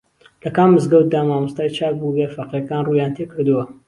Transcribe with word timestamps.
لە 0.43 0.49
کام 0.55 0.69
مزگەوتدا 0.75 1.21
مامۆستای 1.27 1.73
چاک 1.77 1.93
بووبێ 2.01 2.25
فەقێکان 2.35 2.83
ڕوویان 2.87 3.11
تێکردووە 3.17 3.63